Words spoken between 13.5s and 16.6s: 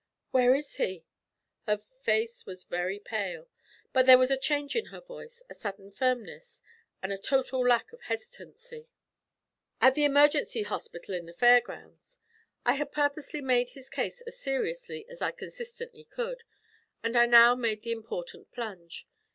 his case as serious as I consistently could,